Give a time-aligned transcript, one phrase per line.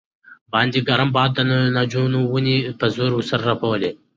[0.53, 1.39] باندې ګرم باد د
[1.75, 3.91] ناجو ونې پاڼې په زور سره رپولې.